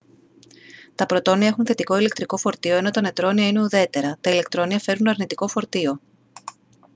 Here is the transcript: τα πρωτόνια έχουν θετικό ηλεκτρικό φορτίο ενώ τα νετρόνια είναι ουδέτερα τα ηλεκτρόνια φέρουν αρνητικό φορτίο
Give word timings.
τα 0.95 1.05
πρωτόνια 1.05 1.47
έχουν 1.47 1.65
θετικό 1.65 1.97
ηλεκτρικό 1.97 2.37
φορτίο 2.37 2.75
ενώ 2.75 2.89
τα 2.91 3.01
νετρόνια 3.01 3.47
είναι 3.47 3.61
ουδέτερα 3.61 4.17
τα 4.21 4.29
ηλεκτρόνια 4.29 4.79
φέρουν 4.79 5.07
αρνητικό 5.07 5.47
φορτίο 5.47 5.99